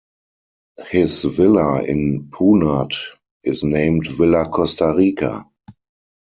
His 0.89 1.25
villa 1.25 1.83
in 1.83 2.29
Punat 2.31 2.95
is 3.43 3.63
named 3.63 4.07
"Villa 4.07 4.45
Costarica". 4.45 5.45